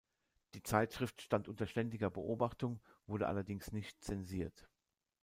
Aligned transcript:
Die 0.55 0.63
Zeitschrift 0.63 1.21
stand 1.21 1.47
unter 1.47 1.67
ständiger 1.67 2.09
Beobachtung, 2.09 2.81
wurde 3.05 3.27
allerdings 3.27 3.71
nicht 3.71 4.03
zensiert. 4.03 4.67